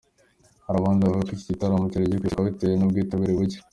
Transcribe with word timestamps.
Hari 0.65 0.77
abandi 0.79 1.01
bavuga 1.01 1.27
ko 1.27 1.31
iki 1.35 1.49
gitaramo 1.51 1.85
cyari 1.91 2.05
gikwiye 2.05 2.21
gusubikwa 2.21 2.47
bitewe 2.47 2.73
n'ubwitabire 2.75 3.31
bucye. 3.39 3.59